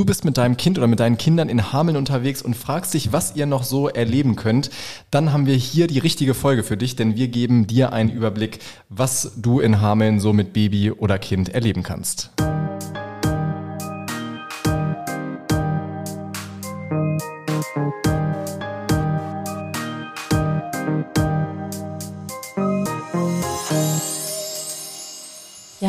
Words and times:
Du 0.00 0.06
bist 0.06 0.24
mit 0.24 0.38
deinem 0.38 0.56
Kind 0.56 0.78
oder 0.78 0.86
mit 0.86 0.98
deinen 0.98 1.18
Kindern 1.18 1.50
in 1.50 1.74
Hameln 1.74 1.98
unterwegs 1.98 2.40
und 2.40 2.56
fragst 2.56 2.94
dich, 2.94 3.12
was 3.12 3.36
ihr 3.36 3.44
noch 3.44 3.62
so 3.62 3.86
erleben 3.86 4.34
könnt. 4.34 4.70
Dann 5.10 5.30
haben 5.30 5.44
wir 5.44 5.54
hier 5.54 5.88
die 5.88 5.98
richtige 5.98 6.32
Folge 6.32 6.62
für 6.62 6.78
dich, 6.78 6.96
denn 6.96 7.16
wir 7.16 7.28
geben 7.28 7.66
dir 7.66 7.92
einen 7.92 8.08
Überblick, 8.08 8.60
was 8.88 9.32
du 9.36 9.60
in 9.60 9.82
Hameln 9.82 10.18
so 10.18 10.32
mit 10.32 10.54
Baby 10.54 10.90
oder 10.90 11.18
Kind 11.18 11.50
erleben 11.50 11.82
kannst. 11.82 12.30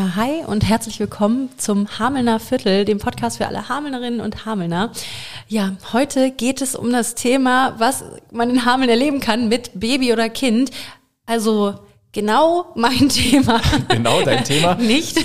Ja, 0.01 0.15
hi 0.15 0.43
und 0.47 0.67
herzlich 0.67 0.99
willkommen 0.99 1.49
zum 1.57 1.99
Hamelner 1.99 2.39
Viertel, 2.39 2.85
dem 2.85 2.97
Podcast 2.97 3.37
für 3.37 3.45
alle 3.45 3.69
Hamelnerinnen 3.69 4.19
und 4.19 4.47
Hamelner. 4.47 4.91
Ja, 5.47 5.73
heute 5.93 6.31
geht 6.31 6.63
es 6.63 6.73
um 6.73 6.91
das 6.91 7.13
Thema, 7.13 7.75
was 7.77 8.03
man 8.31 8.49
in 8.49 8.65
Hameln 8.65 8.89
erleben 8.89 9.19
kann 9.19 9.47
mit 9.47 9.79
Baby 9.79 10.11
oder 10.11 10.27
Kind. 10.27 10.71
Also 11.27 11.75
genau 12.13 12.71
mein 12.73 13.09
Thema. 13.09 13.61
Genau 13.89 14.23
dein 14.23 14.43
Thema. 14.43 14.73
Nicht. 14.73 15.19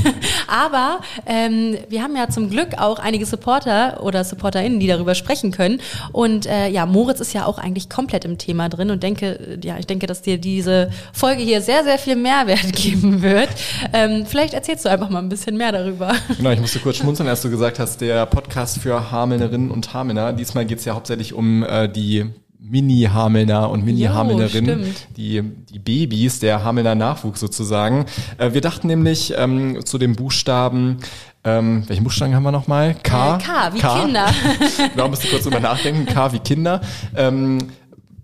Aber 0.46 1.00
ähm, 1.26 1.76
wir 1.88 2.02
haben 2.02 2.16
ja 2.16 2.28
zum 2.28 2.50
Glück 2.50 2.78
auch 2.78 2.98
einige 2.98 3.26
Supporter 3.26 4.02
oder 4.02 4.24
SupporterInnen, 4.24 4.80
die 4.80 4.86
darüber 4.86 5.14
sprechen 5.14 5.50
können. 5.50 5.80
Und 6.12 6.46
äh, 6.46 6.68
ja, 6.68 6.86
Moritz 6.86 7.20
ist 7.20 7.32
ja 7.32 7.46
auch 7.46 7.58
eigentlich 7.58 7.88
komplett 7.88 8.24
im 8.24 8.38
Thema 8.38 8.68
drin 8.68 8.90
und 8.90 9.02
denke, 9.02 9.58
ja, 9.62 9.78
ich 9.78 9.86
denke, 9.86 10.06
dass 10.06 10.22
dir 10.22 10.38
diese 10.38 10.90
Folge 11.12 11.42
hier 11.42 11.60
sehr, 11.60 11.84
sehr 11.84 11.98
viel 11.98 12.16
Mehrwert 12.16 12.72
geben 12.74 13.22
wird. 13.22 13.48
Ähm, 13.92 14.26
vielleicht 14.26 14.54
erzählst 14.54 14.84
du 14.84 14.88
einfach 14.88 15.10
mal 15.10 15.20
ein 15.20 15.28
bisschen 15.28 15.56
mehr 15.56 15.72
darüber. 15.72 16.12
Genau, 16.36 16.50
ich 16.50 16.60
musste 16.60 16.78
kurz 16.78 16.96
schmunzeln, 16.96 17.28
als 17.28 17.42
du 17.42 17.50
gesagt 17.50 17.78
hast, 17.78 18.00
der 18.00 18.26
Podcast 18.26 18.78
für 18.78 19.10
Hamelnerinnen 19.10 19.70
und 19.70 19.92
Hamelner. 19.94 20.32
Diesmal 20.32 20.66
geht 20.66 20.78
es 20.78 20.84
ja 20.84 20.94
hauptsächlich 20.94 21.34
um 21.34 21.62
äh, 21.62 21.88
die 21.88 22.26
Mini-Hamelner 22.58 23.70
und 23.70 23.84
Mini-Hamelnerinnen, 23.84 24.94
die, 25.16 25.42
die 25.42 25.78
Babys, 25.78 26.40
der 26.40 26.64
Hamelner 26.64 26.94
Nachwuchs 26.94 27.40
sozusagen. 27.40 28.06
Äh, 28.38 28.52
wir 28.52 28.60
dachten 28.60 28.86
nämlich 28.86 29.34
ähm, 29.36 29.84
zu 29.84 29.98
dem 29.98 30.16
Buchstaben, 30.16 30.98
ähm, 31.44 31.84
welchen 31.86 32.02
Buchstaben 32.02 32.34
haben 32.34 32.42
wir 32.42 32.50
nochmal? 32.50 32.96
K. 33.02 33.36
Äh, 33.36 33.38
K, 33.40 33.74
wie 33.74 33.78
K. 33.78 34.00
Kinder. 34.02 34.26
genau, 34.92 35.08
musst 35.08 35.22
du 35.24 35.28
kurz 35.28 35.44
drüber 35.44 35.60
nachdenken. 35.60 36.06
K 36.06 36.32
wie 36.32 36.40
Kinder. 36.40 36.80
Ähm, 37.14 37.58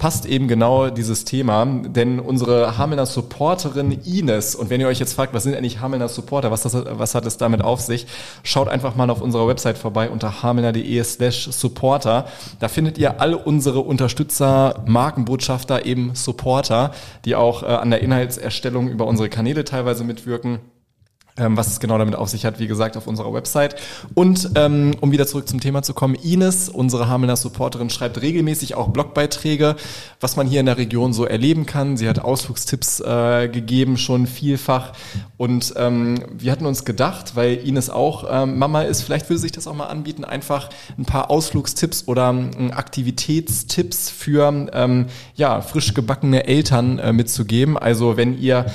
passt 0.02 0.26
eben 0.26 0.48
genau 0.48 0.90
dieses 0.90 1.24
Thema, 1.24 1.64
denn 1.64 2.18
unsere 2.18 2.76
Hamelner 2.76 3.06
Supporterin 3.06 4.00
Ines, 4.04 4.56
und 4.56 4.68
wenn 4.68 4.80
ihr 4.80 4.88
euch 4.88 4.98
jetzt 4.98 5.12
fragt, 5.12 5.32
was 5.32 5.44
sind 5.44 5.54
eigentlich 5.54 5.78
Hamelner 5.78 6.08
Supporter, 6.08 6.50
was, 6.50 6.62
das, 6.62 6.74
was 6.74 7.14
hat 7.14 7.24
es 7.24 7.36
damit 7.36 7.62
auf 7.62 7.80
sich, 7.80 8.08
schaut 8.42 8.66
einfach 8.66 8.96
mal 8.96 9.10
auf 9.10 9.20
unserer 9.20 9.46
Website 9.46 9.78
vorbei 9.78 10.10
unter 10.10 10.42
hamelner.de 10.42 11.04
slash 11.04 11.48
supporter. 11.52 12.26
Da 12.58 12.66
findet 12.66 12.98
ihr 12.98 13.20
alle 13.20 13.38
unsere 13.38 13.78
Unterstützer, 13.78 14.82
Markenbotschafter, 14.86 15.86
eben 15.86 16.16
Supporter, 16.16 16.90
die 17.24 17.36
auch 17.36 17.62
äh, 17.62 17.66
an 17.66 17.90
der 17.90 18.00
Inhaltserstellung 18.00 18.88
über 18.88 19.06
unsere 19.06 19.28
Kanäle 19.28 19.62
teilweise 19.62 20.02
mitwirken. 20.02 20.58
Ähm, 21.38 21.56
was 21.56 21.66
es 21.66 21.80
genau 21.80 21.96
damit 21.96 22.14
auf 22.14 22.28
sich 22.28 22.44
hat, 22.44 22.58
wie 22.58 22.66
gesagt, 22.66 22.94
auf 22.98 23.06
unserer 23.06 23.32
Website. 23.32 23.76
Und 24.12 24.50
ähm, 24.54 24.94
um 25.00 25.12
wieder 25.12 25.26
zurück 25.26 25.48
zum 25.48 25.60
Thema 25.60 25.82
zu 25.82 25.94
kommen, 25.94 26.14
Ines, 26.14 26.68
unsere 26.68 27.08
Hamelner 27.08 27.36
Supporterin, 27.36 27.88
schreibt 27.88 28.20
regelmäßig 28.20 28.74
auch 28.74 28.88
Blogbeiträge, 28.88 29.76
was 30.20 30.36
man 30.36 30.46
hier 30.46 30.60
in 30.60 30.66
der 30.66 30.76
Region 30.76 31.14
so 31.14 31.24
erleben 31.24 31.64
kann. 31.64 31.96
Sie 31.96 32.06
hat 32.06 32.18
Ausflugstipps 32.18 33.00
äh, 33.00 33.48
gegeben, 33.48 33.96
schon 33.96 34.26
vielfach. 34.26 34.92
Und 35.38 35.72
ähm, 35.78 36.22
wir 36.36 36.52
hatten 36.52 36.66
uns 36.66 36.84
gedacht, 36.84 37.34
weil 37.34 37.54
Ines 37.66 37.88
auch 37.88 38.26
ähm, 38.30 38.58
Mama 38.58 38.82
ist, 38.82 39.00
vielleicht 39.00 39.30
würde 39.30 39.40
sich 39.40 39.52
das 39.52 39.66
auch 39.66 39.74
mal 39.74 39.86
anbieten, 39.86 40.26
einfach 40.26 40.68
ein 40.98 41.06
paar 41.06 41.30
Ausflugstipps 41.30 42.08
oder 42.08 42.28
ähm, 42.28 42.72
Aktivitätstipps 42.72 44.10
für 44.10 44.68
ähm, 44.74 45.06
ja, 45.34 45.62
frisch 45.62 45.94
gebackene 45.94 46.46
Eltern 46.46 46.98
äh, 46.98 47.14
mitzugeben. 47.14 47.78
Also 47.78 48.18
wenn 48.18 48.38
ihr 48.38 48.66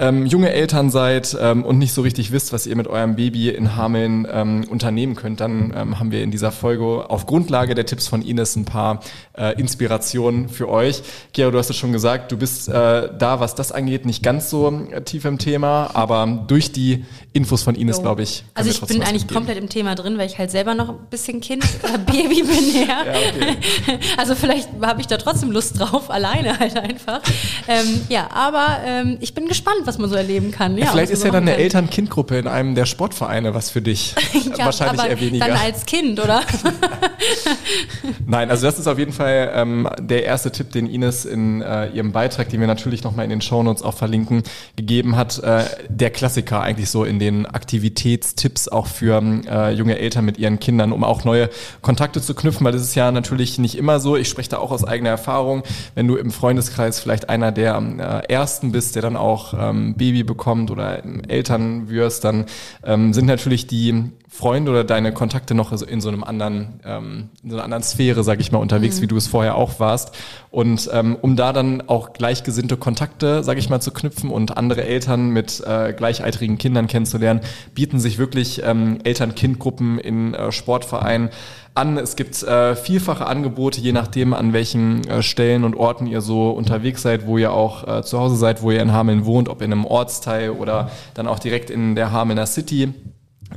ähm, 0.00 0.26
junge 0.26 0.52
Eltern 0.52 0.90
seid 0.90 1.36
ähm, 1.40 1.64
und 1.64 1.78
nicht 1.78 1.92
so 1.92 2.00
richtig 2.02 2.32
wisst, 2.32 2.52
was 2.52 2.66
ihr 2.66 2.74
mit 2.74 2.88
eurem 2.88 3.16
Baby 3.16 3.50
in 3.50 3.76
Hameln 3.76 4.26
ähm, 4.30 4.64
unternehmen 4.68 5.14
könnt, 5.14 5.40
dann 5.40 5.72
ähm, 5.76 6.00
haben 6.00 6.10
wir 6.10 6.22
in 6.22 6.30
dieser 6.30 6.50
Folge 6.50 7.08
auf 7.10 7.26
Grundlage 7.26 7.74
der 7.74 7.84
Tipps 7.84 8.08
von 8.08 8.22
Ines 8.22 8.56
ein 8.56 8.64
paar 8.64 9.00
äh, 9.36 9.58
Inspirationen 9.60 10.48
für 10.48 10.68
euch. 10.68 11.02
Gero, 11.34 11.50
du 11.50 11.58
hast 11.58 11.68
es 11.68 11.76
schon 11.76 11.92
gesagt, 11.92 12.32
du 12.32 12.38
bist 12.38 12.68
äh, 12.68 13.10
da, 13.16 13.40
was 13.40 13.54
das 13.54 13.72
angeht, 13.72 14.06
nicht 14.06 14.22
ganz 14.22 14.48
so 14.48 14.86
äh, 14.90 15.02
tief 15.02 15.26
im 15.26 15.36
Thema, 15.38 15.90
aber 15.92 16.44
durch 16.46 16.72
die 16.72 17.04
Infos 17.32 17.62
von 17.62 17.74
Ines, 17.74 18.00
glaube 18.00 18.22
ich. 18.22 18.44
Also 18.54 18.70
ich 18.70 18.80
bin 18.80 19.02
eigentlich 19.02 19.28
komplett 19.28 19.58
im 19.58 19.68
Thema 19.68 19.94
drin, 19.94 20.16
weil 20.16 20.26
ich 20.26 20.38
halt 20.38 20.50
selber 20.50 20.74
noch 20.74 20.88
ein 20.88 21.06
bisschen 21.10 21.40
Kind, 21.40 21.62
äh, 21.64 21.98
Baby 22.06 22.42
bin. 22.42 22.86
Ja. 22.88 23.04
ja 23.04 23.12
okay. 23.28 23.98
Also 24.16 24.34
vielleicht 24.34 24.68
habe 24.82 25.00
ich 25.00 25.06
da 25.06 25.16
trotzdem 25.18 25.50
Lust 25.50 25.78
drauf, 25.78 26.10
alleine 26.10 26.58
halt 26.58 26.76
einfach. 26.76 27.20
Ähm, 27.68 28.00
ja, 28.08 28.28
aber 28.32 28.78
ähm, 28.84 29.18
ich 29.20 29.34
bin 29.34 29.46
gespannt, 29.46 29.86
was 29.90 29.98
man 29.98 30.08
so 30.08 30.14
erleben 30.14 30.52
kann. 30.52 30.78
Ja, 30.78 30.86
vielleicht 30.86 31.10
ist 31.10 31.24
ja 31.24 31.32
dann 31.32 31.42
eine 31.42 31.56
Eltern-Kind-Gruppe 31.56 32.38
in 32.38 32.46
einem 32.46 32.76
der 32.76 32.86
Sportvereine 32.86 33.54
was 33.54 33.70
für 33.70 33.82
dich. 33.82 34.14
ja, 34.56 34.66
Wahrscheinlich 34.66 35.04
eher 35.04 35.20
weniger. 35.20 35.46
Dann 35.48 35.56
als 35.56 35.84
Kind, 35.84 36.20
oder? 36.20 36.42
Nein, 38.26 38.50
also 38.50 38.66
das 38.66 38.78
ist 38.78 38.86
auf 38.86 38.98
jeden 38.98 39.12
Fall 39.12 39.50
ähm, 39.52 39.88
der 39.98 40.24
erste 40.24 40.52
Tipp, 40.52 40.70
den 40.70 40.86
Ines 40.86 41.24
in 41.24 41.60
äh, 41.60 41.88
ihrem 41.88 42.12
Beitrag, 42.12 42.48
den 42.50 42.60
wir 42.60 42.68
natürlich 42.68 43.02
nochmal 43.02 43.24
in 43.24 43.30
den 43.30 43.40
Shownotes 43.40 43.82
auch 43.82 43.94
verlinken, 43.94 44.44
gegeben 44.76 45.16
hat. 45.16 45.42
Äh, 45.42 45.64
der 45.88 46.10
Klassiker 46.10 46.62
eigentlich 46.62 46.88
so 46.88 47.04
in 47.04 47.18
den 47.18 47.46
Aktivitätstipps 47.46 48.68
auch 48.68 48.86
für 48.86 49.20
äh, 49.50 49.72
junge 49.72 49.98
Eltern 49.98 50.24
mit 50.24 50.38
ihren 50.38 50.60
Kindern, 50.60 50.92
um 50.92 51.02
auch 51.02 51.24
neue 51.24 51.50
Kontakte 51.82 52.22
zu 52.22 52.34
knüpfen, 52.34 52.64
weil 52.64 52.72
das 52.72 52.82
ist 52.82 52.94
ja 52.94 53.10
natürlich 53.10 53.58
nicht 53.58 53.76
immer 53.76 53.98
so. 53.98 54.16
Ich 54.16 54.28
spreche 54.28 54.50
da 54.50 54.58
auch 54.58 54.70
aus 54.70 54.84
eigener 54.84 55.10
Erfahrung. 55.10 55.64
Wenn 55.96 56.06
du 56.06 56.14
im 56.14 56.30
Freundeskreis 56.30 57.00
vielleicht 57.00 57.28
einer 57.28 57.50
der 57.50 58.22
äh, 58.28 58.32
Ersten 58.32 58.70
bist, 58.70 58.94
der 58.94 59.02
dann 59.02 59.16
auch 59.16 59.54
ähm, 59.58 59.79
Baby 59.96 60.22
bekommt 60.22 60.70
oder 60.70 61.02
Eltern 61.28 61.88
wirst, 61.88 62.24
dann 62.24 62.46
ähm, 62.84 63.12
sind 63.12 63.26
natürlich 63.26 63.66
die 63.66 64.10
Freunde 64.32 64.70
oder 64.70 64.84
deine 64.84 65.12
Kontakte 65.12 65.54
noch 65.54 65.72
in 65.72 66.00
so 66.00 66.08
einem 66.08 66.22
anderen, 66.22 66.80
ähm, 66.84 67.30
in 67.42 67.50
so 67.50 67.56
einer 67.56 67.64
anderen 67.64 67.82
Sphäre, 67.82 68.22
sag 68.22 68.38
ich 68.38 68.52
mal, 68.52 68.58
unterwegs, 68.58 68.98
mhm. 68.98 69.02
wie 69.02 69.06
du 69.08 69.16
es 69.16 69.26
vorher 69.26 69.56
auch 69.56 69.80
warst. 69.80 70.16
Und 70.52 70.88
ähm, 70.92 71.16
um 71.20 71.34
da 71.34 71.52
dann 71.52 71.82
auch 71.88 72.12
gleichgesinnte 72.12 72.76
Kontakte, 72.76 73.42
sag 73.42 73.58
ich 73.58 73.68
mal, 73.68 73.80
zu 73.80 73.90
knüpfen 73.90 74.30
und 74.30 74.56
andere 74.56 74.84
Eltern 74.84 75.30
mit 75.30 75.60
äh, 75.66 75.92
gleichaltrigen 75.92 76.58
Kindern 76.58 76.86
kennenzulernen, 76.86 77.40
bieten 77.74 77.98
sich 77.98 78.18
wirklich 78.18 78.62
ähm, 78.64 78.98
Eltern-Kind-Gruppen 79.02 79.98
in 79.98 80.34
äh, 80.34 80.52
Sportvereinen 80.52 81.30
an. 81.74 81.98
Es 81.98 82.14
gibt 82.14 82.40
äh, 82.44 82.76
vielfache 82.76 83.26
Angebote, 83.26 83.80
je 83.80 83.92
nachdem, 83.92 84.32
an 84.32 84.52
welchen 84.52 85.06
äh, 85.08 85.22
Stellen 85.24 85.64
und 85.64 85.74
Orten 85.74 86.06
ihr 86.06 86.20
so 86.20 86.50
unterwegs 86.50 87.02
seid, 87.02 87.26
wo 87.26 87.36
ihr 87.36 87.52
auch 87.52 87.86
äh, 87.86 88.02
zu 88.04 88.18
Hause 88.18 88.36
seid, 88.36 88.62
wo 88.62 88.70
ihr 88.70 88.80
in 88.80 88.92
Hameln 88.92 89.24
wohnt, 89.24 89.48
ob 89.48 89.60
in 89.60 89.72
einem 89.72 89.84
Ortsteil 89.84 90.50
oder 90.50 90.90
dann 91.14 91.26
auch 91.26 91.40
direkt 91.40 91.68
in 91.68 91.96
der 91.96 92.12
Hamelner 92.12 92.46
City 92.46 92.94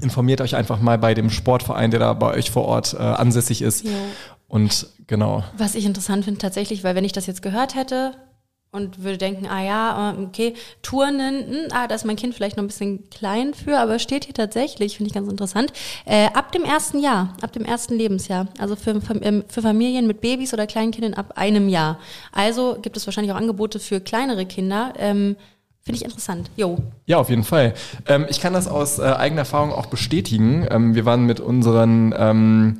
informiert 0.01 0.41
euch 0.41 0.55
einfach 0.55 0.79
mal 0.79 0.97
bei 0.97 1.13
dem 1.13 1.29
Sportverein, 1.29 1.91
der 1.91 1.99
da 1.99 2.13
bei 2.13 2.33
euch 2.33 2.51
vor 2.51 2.65
Ort 2.65 2.93
äh, 2.93 2.97
ansässig 2.97 3.61
ist. 3.61 3.83
Ja. 3.83 3.91
Und 4.47 4.87
genau. 5.07 5.43
Was 5.57 5.75
ich 5.75 5.85
interessant 5.85 6.25
finde 6.25 6.39
tatsächlich, 6.39 6.83
weil 6.83 6.95
wenn 6.95 7.05
ich 7.05 7.11
das 7.11 7.25
jetzt 7.25 7.41
gehört 7.41 7.75
hätte 7.75 8.13
und 8.73 9.03
würde 9.03 9.19
denken, 9.19 9.45
ah 9.47 9.63
ja, 9.63 10.11
äh, 10.11 10.23
okay, 10.23 10.55
Turnen, 10.81 11.47
hm, 11.47 11.67
ah, 11.71 11.87
da 11.87 11.95
ist 11.95 12.05
mein 12.05 12.15
Kind 12.15 12.33
vielleicht 12.33 12.57
noch 12.57 12.63
ein 12.63 12.67
bisschen 12.67 13.07
klein 13.09 13.53
für, 13.53 13.77
aber 13.77 13.99
steht 13.99 14.25
hier 14.25 14.33
tatsächlich, 14.33 14.97
finde 14.97 15.09
ich 15.09 15.13
ganz 15.13 15.29
interessant, 15.29 15.71
äh, 16.05 16.25
ab 16.33 16.51
dem 16.51 16.63
ersten 16.63 16.99
Jahr, 16.99 17.37
ab 17.41 17.51
dem 17.51 17.65
ersten 17.65 17.95
Lebensjahr, 17.95 18.47
also 18.57 18.75
für, 18.75 18.99
ähm, 19.21 19.43
für 19.47 19.61
Familien 19.61 20.07
mit 20.07 20.21
Babys 20.21 20.53
oder 20.53 20.65
Kleinkindern 20.65 21.13
ab 21.13 21.33
einem 21.37 21.69
Jahr. 21.69 21.99
Also 22.31 22.77
gibt 22.81 22.97
es 22.97 23.05
wahrscheinlich 23.05 23.31
auch 23.31 23.37
Angebote 23.37 23.79
für 23.79 24.01
kleinere 24.01 24.47
Kinder. 24.47 24.93
Ähm, 24.97 25.35
Finde 25.83 25.97
ich 25.97 26.05
interessant. 26.05 26.49
Jo. 26.55 26.77
Ja, 27.05 27.17
auf 27.17 27.29
jeden 27.29 27.43
Fall. 27.43 27.73
Ähm, 28.07 28.25
ich 28.29 28.39
kann 28.39 28.53
das 28.53 28.67
aus 28.67 28.99
äh, 28.99 29.03
eigener 29.03 29.41
Erfahrung 29.41 29.73
auch 29.73 29.87
bestätigen. 29.87 30.65
Ähm, 30.69 30.95
wir 30.95 31.05
waren 31.05 31.25
mit 31.25 31.41
unseren 31.41 32.15
ähm, 32.17 32.79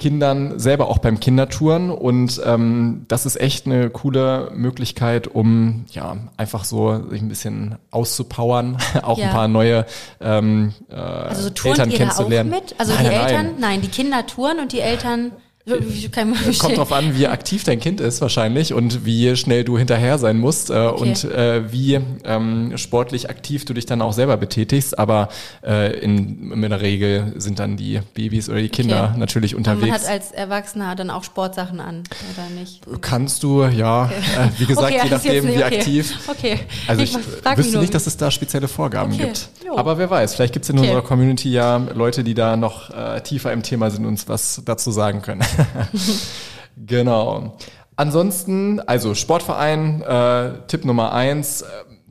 Kindern 0.00 0.60
selber 0.60 0.88
auch 0.88 0.98
beim 0.98 1.18
Kindertouren 1.18 1.90
und 1.90 2.40
ähm, 2.44 3.04
das 3.08 3.26
ist 3.26 3.40
echt 3.40 3.66
eine 3.66 3.90
coole 3.90 4.50
Möglichkeit, 4.54 5.26
um 5.26 5.86
ja 5.90 6.16
einfach 6.36 6.62
so 6.64 7.08
sich 7.08 7.20
ein 7.20 7.28
bisschen 7.28 7.78
auszupowern, 7.90 8.78
auch 9.02 9.18
ja. 9.18 9.26
ein 9.26 9.32
paar 9.32 9.48
neue 9.48 9.86
ähm, 10.20 10.72
äh, 10.88 10.94
also 10.94 11.50
so 11.54 11.68
Eltern 11.68 11.90
kennenzulernen. 11.90 12.52
Auch 12.52 12.60
mit? 12.60 12.74
Also 12.78 12.94
nein, 12.94 13.04
die 13.04 13.10
nein, 13.10 13.26
Eltern, 13.26 13.54
nein. 13.58 13.80
die 13.80 13.88
Kinder 13.88 14.24
touren 14.24 14.60
und 14.60 14.72
die 14.72 14.80
Eltern 14.80 15.32
Kommt 16.58 16.76
drauf 16.76 16.92
an, 16.92 17.16
wie 17.16 17.26
aktiv 17.26 17.64
dein 17.64 17.80
Kind 17.80 18.00
ist 18.00 18.20
wahrscheinlich 18.20 18.72
und 18.72 19.04
wie 19.04 19.36
schnell 19.36 19.64
du 19.64 19.76
hinterher 19.78 20.18
sein 20.18 20.38
musst 20.38 20.70
äh, 20.70 20.74
Okay. 20.74 21.02
und 21.02 21.24
äh, 21.24 21.72
wie 21.72 22.00
ähm, 22.24 22.72
sportlich 22.76 23.28
aktiv 23.30 23.64
du 23.64 23.74
dich 23.74 23.86
dann 23.86 24.00
auch 24.02 24.12
selber 24.12 24.36
betätigst. 24.36 24.98
Aber 24.98 25.28
äh, 25.64 25.98
in, 26.00 26.50
in 26.52 26.62
der 26.62 26.80
Regel 26.80 27.34
sind 27.36 27.58
dann 27.58 27.76
die 27.76 28.00
Babys 28.14 28.48
oder 28.48 28.60
die 28.60 28.68
Kinder 28.68 29.08
Okay. 29.10 29.18
natürlich 29.18 29.54
Und 29.54 29.66
man 29.66 29.76
unterwegs. 29.76 30.04
hat 30.04 30.10
als 30.10 30.30
Erwachsener 30.32 30.94
dann 30.96 31.10
auch 31.10 31.24
Sportsachen 31.24 31.80
an, 31.80 32.02
oder 32.34 32.60
nicht? 32.60 32.80
Kannst 33.00 33.42
du, 33.42 33.64
ja, 33.64 34.06
äh, 34.06 34.10
wie 34.58 34.66
gesagt, 34.66 34.86
Okay, 34.88 34.96
je 34.96 35.02
jetzt 35.02 35.24
nachdem, 35.24 35.44
wie 35.48 35.50
okay. 35.62 35.62
aktiv. 35.78 36.18
Okay. 36.28 36.60
Also 36.86 37.02
Ich 37.02 37.14
ich 37.16 37.56
wüsste 37.58 37.72
nur. 37.72 37.80
nicht, 37.82 37.94
dass 37.94 38.06
es 38.06 38.16
da 38.16 38.30
spezielle 38.30 38.68
Vorgaben 38.68 39.12
Okay, 39.12 39.24
gibt. 39.26 39.48
jo. 39.66 39.76
Aber 39.76 39.98
wer 39.98 40.08
weiß, 40.10 40.34
vielleicht 40.34 40.52
gibt 40.52 40.64
es 40.64 40.70
in 40.70 40.78
Okay. 40.78 40.88
unserer 40.88 41.02
Community 41.06 41.50
ja 41.50 41.76
Leute, 41.94 42.24
die 42.24 42.34
da 42.34 42.56
noch 42.56 42.90
äh, 42.90 43.20
tiefer 43.20 43.52
im 43.52 43.62
Thema 43.62 43.90
sind 43.90 44.02
und 44.04 44.08
uns 44.12 44.28
was 44.28 44.62
dazu 44.64 44.90
sagen 44.90 45.22
können. 45.22 45.42
Genau. 46.76 47.56
Ansonsten, 47.96 48.80
also 48.80 49.14
Sportverein, 49.14 50.02
äh, 50.02 50.52
Tipp 50.68 50.84
Nummer 50.84 51.12
eins. 51.12 51.64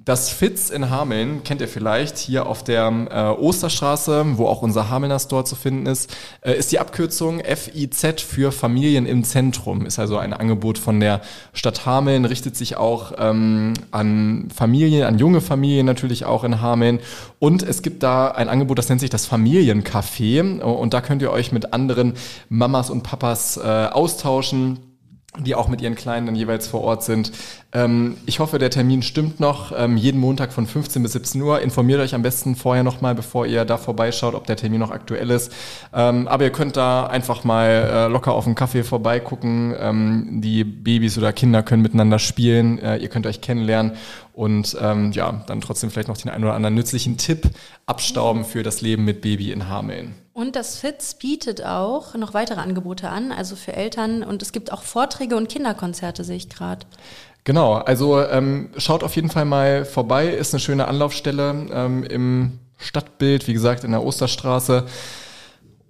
Das 0.07 0.29
Fitz 0.29 0.69
in 0.69 0.89
Hameln 0.89 1.43
kennt 1.43 1.59
ihr 1.59 1.67
vielleicht 1.67 2.17
hier 2.17 2.45
auf 2.45 2.63
der 2.63 2.87
äh, 3.11 3.41
Osterstraße, 3.41 4.37
wo 4.37 4.47
auch 4.47 4.61
unser 4.61 4.89
Hamelner 4.89 5.19
Store 5.19 5.43
zu 5.43 5.57
finden 5.57 5.85
ist, 5.85 6.15
äh, 6.39 6.53
ist 6.53 6.71
die 6.71 6.79
Abkürzung 6.79 7.41
FIZ 7.41 8.21
für 8.21 8.53
Familien 8.53 9.05
im 9.05 9.25
Zentrum. 9.25 9.85
Ist 9.85 9.99
also 9.99 10.17
ein 10.17 10.31
Angebot 10.31 10.77
von 10.77 11.01
der 11.01 11.19
Stadt 11.51 11.85
Hameln, 11.85 12.23
richtet 12.23 12.55
sich 12.55 12.77
auch 12.77 13.11
ähm, 13.17 13.73
an 13.91 14.47
Familien, 14.55 15.03
an 15.03 15.19
junge 15.19 15.41
Familien 15.41 15.85
natürlich 15.85 16.23
auch 16.23 16.45
in 16.45 16.61
Hameln. 16.61 17.01
Und 17.39 17.61
es 17.61 17.81
gibt 17.81 18.01
da 18.01 18.29
ein 18.29 18.47
Angebot, 18.47 18.77
das 18.77 18.87
nennt 18.87 19.01
sich 19.01 19.09
das 19.09 19.29
Familiencafé. 19.29 20.61
Und 20.61 20.93
da 20.93 21.01
könnt 21.01 21.21
ihr 21.21 21.31
euch 21.31 21.51
mit 21.51 21.73
anderen 21.73 22.13
Mamas 22.47 22.89
und 22.89 23.03
Papas 23.03 23.57
äh, 23.57 23.87
austauschen 23.91 24.86
die 25.39 25.55
auch 25.55 25.67
mit 25.67 25.81
ihren 25.81 25.95
Kleinen 25.95 26.25
dann 26.25 26.35
jeweils 26.35 26.67
vor 26.67 26.81
Ort 26.81 27.03
sind. 27.03 27.31
Ähm, 27.73 28.17
ich 28.25 28.39
hoffe, 28.39 28.57
der 28.59 28.69
Termin 28.69 29.03
stimmt 29.03 29.39
noch. 29.39 29.71
Ähm, 29.77 29.97
jeden 29.97 30.19
Montag 30.19 30.53
von 30.53 30.65
15 30.65 31.03
bis 31.03 31.11
17 31.11 31.41
Uhr. 31.41 31.61
Informiert 31.61 31.99
euch 31.99 32.15
am 32.15 32.21
besten 32.21 32.55
vorher 32.55 32.83
nochmal, 32.83 33.13
bevor 33.13 33.45
ihr 33.45 33.65
da 33.65 33.77
vorbeischaut, 33.77 34.33
ob 34.33 34.47
der 34.47 34.55
Termin 34.55 34.79
noch 34.79 34.89
aktuell 34.89 35.29
ist. 35.29 35.51
Ähm, 35.93 36.27
aber 36.27 36.45
ihr 36.45 36.51
könnt 36.51 36.77
da 36.77 37.05
einfach 37.05 37.43
mal 37.43 37.67
äh, 37.67 38.07
locker 38.07 38.33
auf 38.33 38.45
einen 38.45 38.55
Kaffee 38.55 38.83
vorbeigucken. 38.83 39.75
Ähm, 39.77 40.41
die 40.41 40.63
Babys 40.63 41.17
oder 41.17 41.33
Kinder 41.33 41.61
können 41.61 41.83
miteinander 41.83 42.19
spielen. 42.19 42.79
Äh, 42.79 42.97
ihr 42.97 43.09
könnt 43.09 43.27
euch 43.27 43.41
kennenlernen 43.41 43.93
und 44.37 44.77
ähm, 44.79 45.11
ja, 45.13 45.43
dann 45.47 45.61
trotzdem 45.61 45.89
vielleicht 45.89 46.09
noch 46.09 46.17
den 46.17 46.29
einen 46.29 46.43
oder 46.43 46.53
anderen 46.53 46.75
nützlichen 46.75 47.17
Tipp 47.17 47.49
abstauben 47.87 48.45
für 48.45 48.61
das 48.61 48.81
Leben 48.81 49.03
mit 49.03 49.19
Baby 49.21 49.51
in 49.51 49.67
Hameln. 49.67 50.13
Und 50.31 50.55
das 50.55 50.77
FITZ 50.77 51.15
bietet 51.15 51.65
auch 51.65 52.13
noch 52.13 52.35
weitere 52.35 52.61
Angebote 52.61 53.09
an, 53.09 53.31
also 53.31 53.55
für 53.55 53.73
Eltern. 53.73 54.21
Und 54.21 54.43
es 54.43 54.51
gibt 54.51 54.71
auch 54.71 54.83
Vorträge 54.83 55.35
und 55.35 55.49
Kinderkonzerte, 55.49 56.23
sehe 56.23 56.37
ich 56.37 56.49
gerade. 56.49 56.85
Genau, 57.45 57.73
also 57.77 58.21
ähm, 58.21 58.69
schaut 58.77 59.03
auf 59.03 59.15
jeden 59.15 59.31
Fall 59.31 59.45
mal 59.45 59.85
vorbei, 59.85 60.27
ist 60.27 60.53
eine 60.53 60.59
schöne 60.59 60.87
Anlaufstelle 60.87 61.65
ähm, 61.71 62.03
im 62.03 62.59
Stadtbild, 62.77 63.47
wie 63.47 63.53
gesagt, 63.53 63.83
in 63.83 63.89
der 63.89 64.03
Osterstraße. 64.03 64.85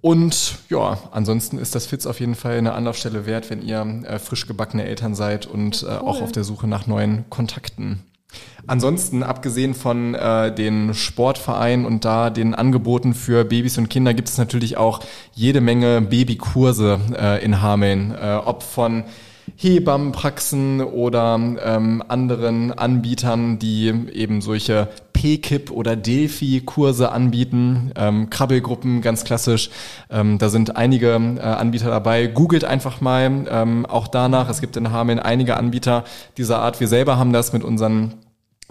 Und 0.00 0.54
ja, 0.70 0.96
ansonsten 1.10 1.58
ist 1.58 1.74
das 1.74 1.84
Fitz 1.84 2.06
auf 2.06 2.18
jeden 2.18 2.34
Fall 2.34 2.56
eine 2.56 2.72
Anlaufstelle 2.72 3.26
wert, 3.26 3.50
wenn 3.50 3.60
ihr 3.60 3.82
äh, 4.06 4.18
frisch 4.18 4.46
gebackene 4.46 4.84
Eltern 4.86 5.14
seid 5.14 5.44
und 5.44 5.82
äh, 5.82 5.96
auch 5.96 6.22
auf 6.22 6.32
der 6.32 6.44
Suche 6.44 6.66
nach 6.66 6.86
neuen 6.86 7.28
Kontakten. 7.28 8.07
Ansonsten, 8.66 9.22
abgesehen 9.22 9.74
von 9.74 10.14
äh, 10.14 10.54
den 10.54 10.92
Sportvereinen 10.92 11.86
und 11.86 12.04
da 12.04 12.28
den 12.28 12.54
Angeboten 12.54 13.14
für 13.14 13.44
Babys 13.44 13.78
und 13.78 13.88
Kinder, 13.88 14.12
gibt 14.12 14.28
es 14.28 14.36
natürlich 14.36 14.76
auch 14.76 15.00
jede 15.32 15.62
Menge 15.62 16.02
Babykurse 16.02 17.00
äh, 17.18 17.42
in 17.42 17.62
Hameln. 17.62 18.14
Äh, 18.14 18.40
ob 18.44 18.62
von 18.62 19.04
Hebammenpraxen 19.56 20.82
oder 20.82 21.34
ähm, 21.36 22.02
anderen 22.06 22.72
Anbietern, 22.72 23.58
die 23.58 23.88
eben 24.12 24.40
solche 24.42 24.88
PKIP 25.18 25.72
oder 25.72 25.96
Delphi-Kurse 25.96 27.10
anbieten, 27.10 27.90
ähm, 27.96 28.30
Krabbelgruppen, 28.30 29.02
ganz 29.02 29.24
klassisch. 29.24 29.68
Ähm, 30.10 30.38
da 30.38 30.48
sind 30.48 30.76
einige 30.76 31.08
äh, 31.08 31.40
Anbieter 31.40 31.90
dabei. 31.90 32.28
Googelt 32.28 32.64
einfach 32.64 33.00
mal 33.00 33.46
ähm, 33.50 33.84
auch 33.84 34.06
danach. 34.06 34.48
Es 34.48 34.60
gibt 34.60 34.76
in 34.76 34.92
Hameln 34.92 35.18
einige 35.18 35.56
Anbieter 35.56 36.04
dieser 36.36 36.60
Art. 36.60 36.78
Wir 36.78 36.86
selber 36.86 37.18
haben 37.18 37.32
das 37.32 37.52
mit 37.52 37.64
unseren 37.64 38.14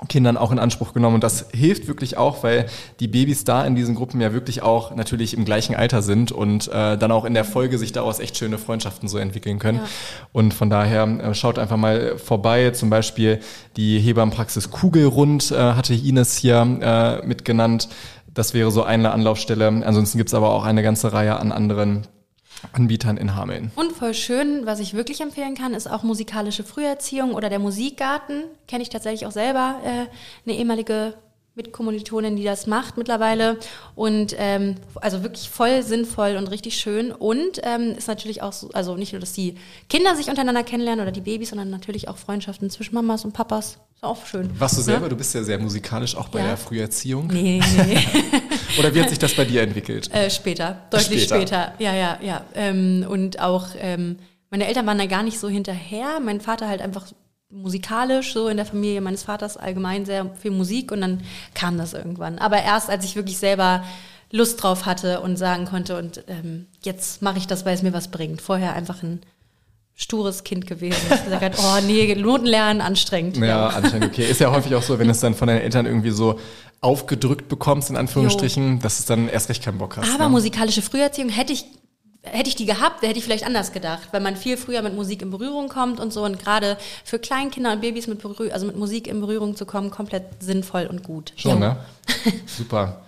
Kindern 0.08 0.38
auch 0.38 0.52
in 0.52 0.60
Anspruch 0.60 0.94
genommen 0.94 1.16
und 1.16 1.24
das 1.24 1.48
hilft 1.52 1.88
wirklich 1.88 2.18
auch, 2.18 2.44
weil 2.44 2.68
die 3.00 3.08
Babys 3.08 3.46
da 3.46 3.66
in 3.66 3.76
diesen 3.76 3.96
Gruppen 3.96 4.22
ja 4.22 4.32
wirklich 4.32 4.62
auch 4.62 4.96
natürlich 4.96 5.34
im 5.34 5.44
gleichen 5.44 5.76
Alter 5.76 6.04
sind 6.04 6.32
und 6.32 6.68
äh, 6.68 6.98
dann 6.98 7.12
auch 7.12 7.26
in 7.26 7.34
der 7.34 7.44
Folge 7.44 7.80
sich 7.80 7.94
daraus 7.94 8.20
echt 8.20 8.38
schöne 8.38 8.60
Freundschaften 8.60 9.10
so 9.10 9.18
entwickeln 9.18 9.58
können. 9.58 9.80
Ja. 9.80 9.88
Und 10.34 10.54
von 10.54 10.70
daher 10.70 11.08
äh, 11.08 11.34
schaut 11.34 11.58
einfach 11.58 11.78
mal 11.78 12.20
vorbei, 12.20 12.70
zum 12.72 12.92
Beispiel 12.92 13.40
die 13.76 13.98
Hebammenpraxis 14.00 14.70
Kugelrund 14.70 15.52
äh, 15.52 15.56
hatte 15.56 15.96
Ines 15.96 16.38
hier 16.38 16.62
äh, 16.62 17.26
mitgenannt. 17.26 17.90
Das 18.32 18.54
wäre 18.54 18.70
so 18.70 18.84
eine 18.84 19.12
Anlaufstelle. 19.12 19.68
Ansonsten 19.68 20.20
gibt's 20.20 20.36
aber 20.36 20.52
auch 20.52 20.64
eine 20.64 20.84
ganze 20.84 21.12
Reihe 21.12 21.40
an 21.40 21.52
anderen 21.52 22.06
Anbietern 22.74 23.18
in 23.18 23.36
Hameln. 23.36 23.72
Und 23.76 23.92
voll 23.94 24.14
schön, 24.14 24.66
was 24.66 24.80
ich 24.80 24.94
wirklich 24.94 25.22
empfehlen 25.22 25.56
kann, 25.56 25.74
ist 25.74 25.90
auch 25.90 26.04
musikalische 26.04 26.64
Früherziehung 26.64 27.34
oder 27.34 27.50
der 27.50 27.60
Musikgarten. 27.60 28.44
Kenne 28.68 28.84
ich 28.84 28.90
tatsächlich 28.90 29.26
auch 29.26 29.32
selber 29.32 29.80
äh, 29.84 30.50
eine 30.50 30.58
ehemalige 30.58 31.14
Mitkommilitonin, 31.56 32.36
die 32.36 32.44
das 32.44 32.68
macht 32.68 32.98
mittlerweile. 32.98 33.58
Und 33.96 34.36
ähm, 34.38 34.76
also 34.96 35.24
wirklich 35.24 35.50
voll 35.50 35.84
sinnvoll 35.84 36.36
und 36.38 36.50
richtig 36.52 36.78
schön. 36.78 37.12
Und 37.12 37.60
ähm, 37.64 37.96
ist 37.98 38.08
natürlich 38.08 38.42
auch 38.42 38.54
so, 38.54 38.70
also 38.74 38.96
nicht 38.96 39.12
nur, 39.12 39.20
dass 39.20 39.34
die 39.34 39.56
Kinder 39.90 40.16
sich 40.16 40.30
untereinander 40.30 40.64
kennenlernen 40.64 41.02
oder 41.02 41.12
die 41.12 41.22
Babys, 41.22 41.50
sondern 41.50 41.70
natürlich 41.70 42.08
auch 42.08 42.18
Freundschaften 42.18 42.70
zwischen 42.70 42.96
Mamas 42.96 43.26
und 43.26 43.34
Papas. 43.34 43.80
Ist 43.98 44.04
auch 44.04 44.26
schön. 44.28 44.50
Warst 44.60 44.78
du 44.78 44.82
selber, 44.82 45.10
du 45.10 45.16
bist 45.16 45.34
ja 45.34 45.42
sehr 45.44 45.58
musikalisch 45.58 46.16
auch 46.16 46.30
bei 46.30 46.40
Ja. 46.40 46.48
der 46.50 46.58
Früherziehung. 46.58 47.28
Nee, 47.28 47.60
nee. 47.78 47.98
Oder 48.80 48.94
wie 48.94 49.02
hat 49.02 49.10
sich 49.10 49.18
das 49.18 49.34
bei 49.34 49.44
dir 49.44 49.64
entwickelt? 49.64 50.14
Äh, 50.14 50.30
später, 50.30 50.84
deutlich 50.92 51.24
Später. 51.24 51.36
später. 51.38 51.74
Ja, 51.80 51.94
ja, 51.96 52.20
ja. 52.22 52.42
Ähm, 52.54 53.06
und 53.10 53.40
auch 53.40 53.70
ähm, 53.80 54.18
meine 54.52 54.68
Eltern 54.68 54.86
waren 54.86 55.00
da 55.00 55.08
gar 55.08 55.24
nicht 55.24 55.40
so 55.40 55.50
hinterher. 55.50 56.20
Mein 56.20 56.42
Vater 56.42 56.68
halt 56.68 56.82
einfach 56.82 57.08
musikalisch, 57.50 58.34
so 58.34 58.50
in 58.50 58.58
der 58.58 58.68
Familie 58.68 59.02
meines 59.02 59.24
Vaters 59.24 59.58
allgemein 59.58 60.06
sehr 60.06 60.30
viel 60.36 60.52
Musik 60.52 60.92
und 60.92 61.02
dann 61.02 61.22
kam 61.56 61.78
das 61.80 61.94
irgendwann. 61.94 62.38
Aber 62.38 62.62
erst 62.62 62.90
als 62.92 63.04
ich 63.04 63.16
wirklich 63.16 63.38
selber 63.40 63.84
Lust 64.32 64.62
drauf 64.62 64.86
hatte 64.86 65.22
und 65.22 65.38
sagen 65.38 65.66
konnte 65.66 65.98
und 65.98 66.24
ähm, 66.28 66.68
jetzt 66.84 67.22
mache 67.24 67.38
ich 67.40 67.48
das, 67.48 67.66
weil 67.66 67.74
es 67.74 67.82
mir 67.82 67.94
was 67.94 68.10
bringt. 68.10 68.42
Vorher 68.42 68.74
einfach 68.74 69.02
ein 69.02 69.22
stures 70.00 70.44
Kind 70.44 70.68
gewesen, 70.68 71.02
das 71.10 71.24
gesagt 71.24 71.44
hat, 71.44 71.58
oh 71.58 71.86
nee, 71.86 72.14
Noten 72.14 72.46
lernen, 72.46 72.82
anstrengend. 72.82 73.38
Ja, 73.38 73.68
anscheinend 73.68 74.06
okay. 74.06 74.30
Ist 74.30 74.40
ja 74.40 74.52
häufig 74.52 74.76
auch 74.76 74.84
so, 74.84 75.00
wenn 75.00 75.10
es 75.10 75.20
dann 75.20 75.34
von 75.34 75.48
deinen 75.48 75.62
Eltern 75.62 75.88
irgendwie 75.88 76.12
so 76.12 76.40
aufgedrückt 76.82 77.50
bekommst, 77.50 77.90
in 77.90 77.98
Anführungsstrichen, 77.98 78.80
dass 78.80 79.00
es 79.00 79.06
dann 79.06 79.28
erst 79.28 79.50
recht 79.50 79.64
keinen 79.64 79.80
Bock 79.80 79.98
hast. 79.98 80.14
Aber 80.14 80.26
ne? 80.26 80.30
musikalische 80.30 80.84
Früherziehung 80.84 81.30
hätte 81.30 81.52
ich 81.52 81.66
hätte 82.22 82.50
ich 82.50 82.56
die 82.56 82.66
gehabt, 82.66 83.04
hätte 83.04 83.18
ich 83.18 83.24
vielleicht 83.24 83.46
anders 83.46 83.72
gedacht, 83.72 84.10
weil 84.12 84.20
man 84.22 84.36
viel 84.36 84.58
früher 84.58 84.82
mit 84.82 84.94
Musik 84.94 85.22
in 85.22 85.32
Berührung 85.32 85.70
kommt 85.70 86.00
und 86.00 86.12
so 86.12 86.26
und 86.26 86.38
gerade 86.38 86.78
für 87.06 87.20
Kleinkinder 87.20 87.72
und 87.72 87.82
Babys 87.82 88.08
mit 88.08 88.22
Berühr 88.22 88.54
also 88.54 88.66
mit 88.66 88.76
Musik 88.76 89.08
in 89.08 89.22
Berührung 89.22 89.56
zu 89.56 89.66
kommen, 89.66 89.92
komplett 89.92 90.26
sinnvoll 90.40 90.88
und 90.88 91.04
gut. 91.04 91.32
Schon, 91.38 91.62
Ja. 91.62 91.70
ne? 91.70 91.78
Super. 92.46 93.02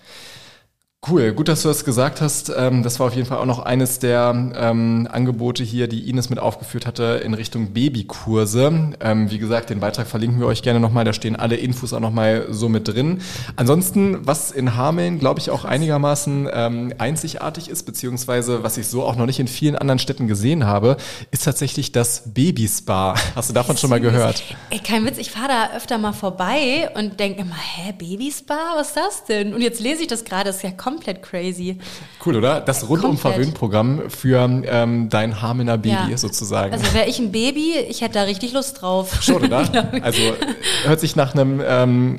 Cool, 1.07 1.31
gut, 1.31 1.47
dass 1.47 1.61
du 1.61 1.69
das 1.69 1.85
gesagt 1.85 2.19
hast. 2.19 2.51
Ähm, 2.55 2.83
das 2.83 2.99
war 2.99 3.07
auf 3.07 3.15
jeden 3.15 3.25
Fall 3.25 3.37
auch 3.37 3.45
noch 3.45 3.59
eines 3.59 3.99
der 3.99 4.51
ähm, 4.53 5.07
Angebote 5.09 5.63
hier, 5.63 5.87
die 5.87 6.09
Ines 6.09 6.29
mit 6.29 6.39
aufgeführt 6.39 6.85
hatte 6.85 7.21
in 7.23 7.33
Richtung 7.33 7.71
Babykurse. 7.71 8.91
Ähm, 8.99 9.31
wie 9.31 9.37
gesagt, 9.37 9.69
den 9.69 9.79
Beitrag 9.79 10.07
verlinken 10.07 10.41
wir 10.41 10.47
euch 10.47 10.61
gerne 10.61 10.81
nochmal. 10.81 11.05
Da 11.05 11.13
stehen 11.13 11.37
alle 11.37 11.55
Infos 11.55 11.93
auch 11.93 12.01
nochmal 12.01 12.47
so 12.49 12.67
mit 12.67 12.89
drin. 12.89 13.21
Ansonsten, 13.55 14.27
was 14.27 14.51
in 14.51 14.75
Hameln, 14.75 15.19
glaube 15.19 15.39
ich, 15.39 15.51
auch 15.51 15.63
einigermaßen 15.63 16.49
ähm, 16.51 16.93
einzigartig 16.97 17.69
ist, 17.69 17.83
beziehungsweise 17.83 18.63
was 18.63 18.77
ich 18.77 18.87
so 18.87 19.03
auch 19.03 19.15
noch 19.15 19.25
nicht 19.25 19.39
in 19.39 19.47
vielen 19.47 19.77
anderen 19.77 19.99
Städten 19.99 20.27
gesehen 20.27 20.65
habe, 20.65 20.97
ist 21.31 21.45
tatsächlich 21.45 21.93
das 21.93 22.23
Babyspa. 22.33 23.15
Hast 23.35 23.49
du 23.49 23.53
davon 23.53 23.77
schon 23.77 23.89
mal 23.89 24.01
gehört? 24.01 24.43
Ey, 24.69 24.79
kein 24.79 25.05
Witz, 25.05 25.17
ich 25.17 25.31
fahre 25.31 25.47
da 25.47 25.77
öfter 25.77 25.97
mal 25.97 26.11
vorbei 26.11 26.91
und 26.95 27.21
denke 27.21 27.43
immer, 27.43 27.55
hä, 27.55 27.93
Babyspa, 27.97 28.73
was 28.75 28.89
ist 28.89 28.97
das 28.97 29.23
denn? 29.23 29.53
Und 29.53 29.61
jetzt 29.61 29.79
lese 29.79 30.01
ich 30.01 30.07
das 30.07 30.25
gerade, 30.25 30.43
das 30.43 30.57
ist 30.57 30.63
ja 30.63 30.71
komplett 30.89 31.21
crazy. 31.21 31.77
Cool, 32.25 32.37
oder? 32.37 32.61
Das 32.61 32.87
rundum. 32.89 33.17
Verwöhnprogramm 33.17 34.09
für 34.09 34.39
ähm, 34.65 35.09
dein 35.09 35.41
Hamelner 35.41 35.77
Baby 35.77 36.11
Ja. 36.11 36.17
sozusagen. 36.17 36.73
Also 36.73 36.93
wäre 36.93 37.07
ich 37.07 37.19
ein 37.19 37.31
Baby, 37.31 37.73
ich 37.89 38.01
hätte 38.01 38.15
da 38.15 38.23
richtig 38.23 38.53
Lust 38.53 38.81
drauf. 38.81 39.21
Schon, 39.21 39.43
oder? 39.43 39.59
Also 40.01 40.21
hört 40.85 40.99
sich 40.99 41.15
nach 41.15 41.33
einem 41.33 41.61
ähm, 41.65 42.17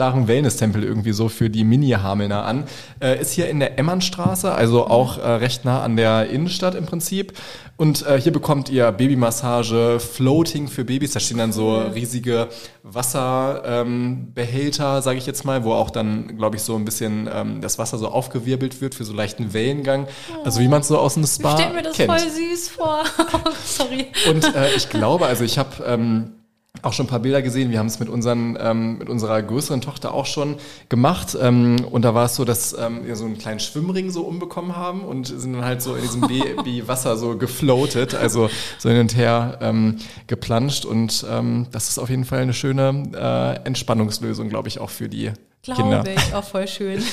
klaren 0.00 0.28
Wellness-Tempel 0.28 0.82
irgendwie 0.82 1.12
so 1.12 1.28
für 1.28 1.50
die 1.50 1.62
Mini-Hamelner 1.62 2.46
an. 2.46 2.64
Äh, 3.02 3.20
ist 3.20 3.32
hier 3.32 3.50
in 3.50 3.60
der 3.60 3.78
Emmernstraße, 3.78 4.50
also 4.50 4.86
auch 4.86 5.18
äh, 5.18 5.28
recht 5.32 5.66
nah 5.66 5.82
an 5.82 5.98
der 5.98 6.30
Innenstadt 6.30 6.74
im 6.74 6.86
Prinzip. 6.86 7.34
Und 7.76 8.06
äh, 8.06 8.18
hier 8.18 8.32
bekommt 8.32 8.70
ihr 8.70 8.92
Babymassage, 8.92 10.00
Floating 10.00 10.68
für 10.68 10.86
Babys. 10.86 11.12
Da 11.12 11.20
stehen 11.20 11.36
dann 11.36 11.52
so 11.52 11.76
riesige 11.76 12.48
Wasserbehälter, 12.82 14.96
ähm, 14.96 15.02
sage 15.02 15.18
ich 15.18 15.26
jetzt 15.26 15.44
mal, 15.44 15.64
wo 15.64 15.74
auch 15.74 15.90
dann, 15.90 16.38
glaube 16.38 16.56
ich, 16.56 16.62
so 16.62 16.76
ein 16.76 16.86
bisschen 16.86 17.28
ähm, 17.30 17.60
das 17.60 17.78
Wasser 17.78 17.98
so 17.98 18.08
aufgewirbelt 18.08 18.80
wird 18.80 18.94
für 18.94 19.04
so 19.04 19.12
leichten 19.12 19.52
Wellengang. 19.52 20.06
Also 20.44 20.60
wie 20.60 20.68
man 20.68 20.80
es 20.80 20.88
so 20.88 20.96
aus 20.96 21.12
dem 21.12 21.26
Spa 21.26 21.58
Stell 21.58 21.74
mir 21.74 21.82
das 21.82 21.94
kennt. 21.94 22.10
voll 22.10 22.30
süß 22.30 22.70
vor. 22.70 23.04
Sorry. 23.66 24.06
Und 24.30 24.46
äh, 24.54 24.74
ich 24.74 24.88
glaube, 24.88 25.26
also 25.26 25.44
ich 25.44 25.58
habe 25.58 25.84
ähm, 25.86 26.39
auch 26.82 26.92
schon 26.92 27.06
ein 27.06 27.08
paar 27.08 27.20
Bilder 27.20 27.42
gesehen. 27.42 27.70
Wir 27.70 27.78
haben 27.78 27.86
es 27.86 28.00
mit, 28.00 28.08
unseren, 28.08 28.58
ähm, 28.60 28.98
mit 28.98 29.08
unserer 29.08 29.42
größeren 29.42 29.80
Tochter 29.80 30.14
auch 30.14 30.26
schon 30.26 30.56
gemacht. 30.88 31.36
Ähm, 31.40 31.76
und 31.90 32.02
da 32.02 32.14
war 32.14 32.26
es 32.26 32.36
so, 32.36 32.44
dass 32.44 32.76
ähm, 32.78 33.04
wir 33.04 33.16
so 33.16 33.24
einen 33.24 33.38
kleinen 33.38 33.60
Schwimmring 33.60 34.10
so 34.10 34.22
umbekommen 34.22 34.76
haben 34.76 35.02
und 35.02 35.26
sind 35.26 35.52
dann 35.52 35.64
halt 35.64 35.82
so 35.82 35.94
in 35.94 36.02
diesem 36.02 36.22
Baby-Wasser 36.22 37.16
so 37.16 37.36
gefloatet, 37.36 38.14
also 38.14 38.50
so 38.78 38.88
hin 38.88 39.00
und 39.00 39.16
her 39.16 39.58
ähm, 39.60 39.96
geplanscht. 40.26 40.84
Und 40.84 41.24
ähm, 41.30 41.66
das 41.72 41.88
ist 41.88 41.98
auf 41.98 42.10
jeden 42.10 42.24
Fall 42.24 42.40
eine 42.40 42.54
schöne 42.54 43.10
äh, 43.14 43.66
Entspannungslösung, 43.66 44.48
glaube 44.48 44.68
ich, 44.68 44.80
auch 44.80 44.90
für 44.90 45.08
die 45.08 45.32
Kinder. 45.62 46.02
Glaube 46.02 46.12
ich, 46.16 46.34
auch 46.34 46.44
voll 46.44 46.66
schön. 46.68 47.02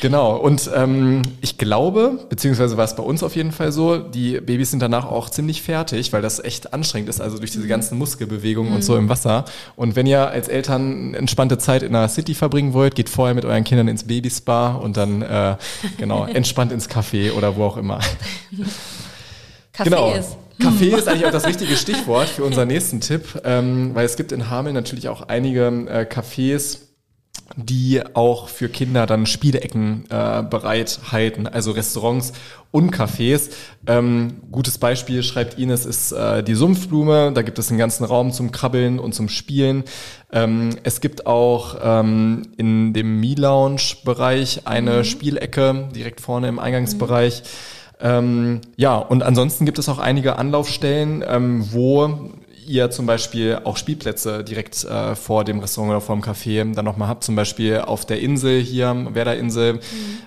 Genau, 0.00 0.36
und 0.36 0.70
ähm, 0.76 1.22
ich 1.40 1.58
glaube, 1.58 2.20
beziehungsweise 2.28 2.76
war 2.76 2.84
es 2.84 2.94
bei 2.94 3.02
uns 3.02 3.24
auf 3.24 3.34
jeden 3.34 3.50
Fall 3.50 3.72
so, 3.72 3.98
die 3.98 4.40
Babys 4.40 4.70
sind 4.70 4.80
danach 4.80 5.06
auch 5.06 5.28
ziemlich 5.28 5.60
fertig, 5.60 6.12
weil 6.12 6.22
das 6.22 6.38
echt 6.38 6.72
anstrengend 6.72 7.08
ist, 7.08 7.20
also 7.20 7.38
durch 7.38 7.50
diese 7.50 7.66
ganzen 7.66 7.98
Muskelbewegungen 7.98 8.72
und 8.72 8.84
so 8.84 8.96
im 8.96 9.08
Wasser. 9.08 9.44
Und 9.74 9.96
wenn 9.96 10.06
ihr 10.06 10.28
als 10.28 10.46
Eltern 10.46 11.14
entspannte 11.14 11.58
Zeit 11.58 11.82
in 11.82 11.94
der 11.94 12.08
City 12.08 12.34
verbringen 12.34 12.74
wollt, 12.74 12.94
geht 12.94 13.08
vorher 13.08 13.34
mit 13.34 13.44
euren 13.44 13.64
Kindern 13.64 13.88
ins 13.88 14.04
Babyspa 14.04 14.74
und 14.76 14.96
dann 14.96 15.20
äh, 15.22 15.56
genau 15.96 16.26
entspannt 16.32 16.70
ins 16.70 16.88
Café 16.88 17.32
oder 17.32 17.56
wo 17.56 17.64
auch 17.64 17.76
immer. 17.76 17.98
Kaffee 19.72 19.90
Genau. 19.90 20.12
ist. 20.14 20.36
Kaffee 20.60 20.90
ist 20.90 21.08
eigentlich 21.08 21.26
auch 21.26 21.32
das 21.32 21.46
richtige 21.46 21.76
Stichwort 21.76 22.28
für 22.28 22.44
unseren 22.44 22.68
nächsten 22.68 23.00
Tipp, 23.00 23.40
ähm, 23.44 23.94
weil 23.94 24.06
es 24.06 24.16
gibt 24.16 24.30
in 24.32 24.48
Hameln 24.50 24.74
natürlich 24.74 25.08
auch 25.08 25.22
einige 25.22 25.66
äh, 25.88 26.04
Cafés, 26.08 26.78
die 27.56 28.02
auch 28.14 28.48
für 28.48 28.68
Kinder 28.68 29.06
dann 29.06 29.26
Spielecken 29.26 30.04
äh, 30.10 30.42
bereithalten, 30.42 31.46
also 31.46 31.72
Restaurants 31.72 32.32
und 32.70 32.94
Cafés. 32.94 33.50
Ähm, 33.86 34.42
gutes 34.52 34.78
Beispiel, 34.78 35.22
schreibt 35.22 35.58
Ines, 35.58 35.86
ist 35.86 36.12
äh, 36.12 36.42
die 36.42 36.54
Sumpfblume. 36.54 37.32
Da 37.32 37.42
gibt 37.42 37.58
es 37.58 37.70
einen 37.70 37.78
ganzen 37.78 38.04
Raum 38.04 38.32
zum 38.32 38.52
Krabbeln 38.52 38.98
und 38.98 39.14
zum 39.14 39.28
Spielen. 39.28 39.84
Ähm, 40.32 40.70
es 40.82 41.00
gibt 41.00 41.26
auch 41.26 41.76
ähm, 41.82 42.42
in 42.56 42.92
dem 42.92 43.20
Me-Lounge-Bereich 43.20 44.66
eine 44.66 45.04
Spielecke 45.04 45.88
direkt 45.94 46.20
vorne 46.20 46.48
im 46.48 46.58
Eingangsbereich. 46.58 47.42
Ähm, 48.00 48.60
ja, 48.76 48.96
und 48.96 49.22
ansonsten 49.22 49.64
gibt 49.64 49.78
es 49.78 49.88
auch 49.88 49.98
einige 49.98 50.36
Anlaufstellen, 50.36 51.24
ähm, 51.26 51.66
wo 51.72 52.30
ihr 52.68 52.90
zum 52.90 53.06
Beispiel 53.06 53.60
auch 53.64 53.76
Spielplätze 53.76 54.44
direkt 54.44 54.84
äh, 54.84 55.14
vor 55.14 55.44
dem 55.44 55.58
Restaurant 55.60 55.90
oder 55.90 56.00
vor 56.00 56.16
dem 56.16 56.22
Café 56.22 56.74
dann 56.74 56.84
nochmal 56.84 57.08
habt. 57.08 57.24
Zum 57.24 57.34
Beispiel 57.34 57.78
auf 57.78 58.04
der 58.04 58.20
Insel 58.20 58.60
hier, 58.60 59.08
Werderinsel. 59.12 59.80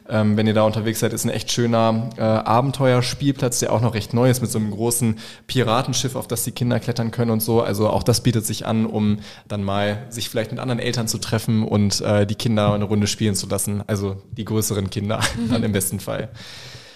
Ähm, 0.09 0.37
wenn 0.37 0.47
ihr 0.47 0.53
da 0.53 0.63
unterwegs 0.63 0.99
seid, 0.99 1.13
ist 1.13 1.25
ein 1.25 1.29
echt 1.29 1.51
schöner 1.51 2.09
äh, 2.17 2.21
Abenteuerspielplatz, 2.21 3.59
der 3.59 3.71
auch 3.71 3.81
noch 3.81 3.93
recht 3.93 4.13
neu 4.13 4.29
ist 4.29 4.41
mit 4.41 4.51
so 4.51 4.59
einem 4.59 4.71
großen 4.71 5.19
Piratenschiff, 5.47 6.15
auf 6.15 6.27
das 6.27 6.43
die 6.43 6.51
Kinder 6.51 6.79
klettern 6.79 7.11
können 7.11 7.31
und 7.31 7.41
so. 7.41 7.61
Also 7.61 7.89
auch 7.89 8.03
das 8.03 8.21
bietet 8.21 8.45
sich 8.45 8.65
an, 8.65 8.85
um 8.85 9.19
dann 9.47 9.63
mal 9.63 10.05
sich 10.09 10.29
vielleicht 10.29 10.51
mit 10.51 10.59
anderen 10.59 10.79
Eltern 10.79 11.07
zu 11.07 11.19
treffen 11.19 11.63
und 11.63 12.01
äh, 12.01 12.25
die 12.25 12.35
Kinder 12.35 12.73
eine 12.73 12.85
Runde 12.85 13.07
spielen 13.07 13.35
zu 13.35 13.47
lassen. 13.47 13.83
Also 13.87 14.17
die 14.31 14.45
größeren 14.45 14.89
Kinder 14.89 15.19
dann 15.49 15.63
im 15.63 15.71
besten 15.71 15.99
Fall. 15.99 16.29